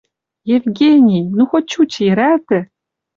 [0.57, 1.25] Евгений!..
[1.35, 2.59] Ну, хоть чуч йӹрӓлтӹ...»